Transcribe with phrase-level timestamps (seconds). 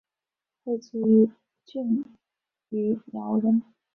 [0.63, 0.89] 会稽
[1.65, 2.03] 郡
[2.69, 3.61] 余姚人。